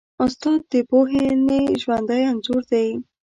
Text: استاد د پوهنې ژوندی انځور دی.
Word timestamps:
استاد 0.23 0.61
د 0.71 0.73
پوهنې 0.89 1.61
ژوندی 1.81 2.21
انځور 2.31 2.63
دی. 2.71 2.87